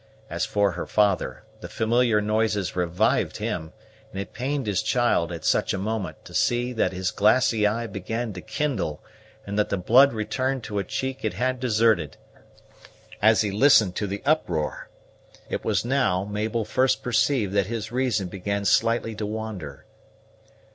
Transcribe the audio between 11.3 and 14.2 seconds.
had deserted, as he listened to